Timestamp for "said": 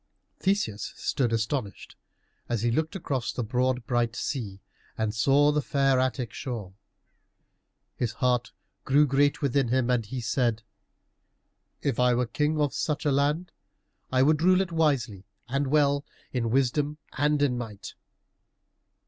10.19-10.63